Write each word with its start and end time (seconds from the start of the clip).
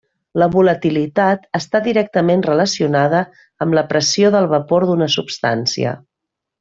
La 0.43 0.45
volatilitat 0.53 1.43
està 1.59 1.81
directament 1.87 2.41
relacionada 2.47 3.19
amb 3.67 3.77
la 3.79 3.85
pressió 3.93 4.33
de 4.37 4.43
vapor 4.55 4.87
d'una 4.93 5.11
substància. 5.19 5.95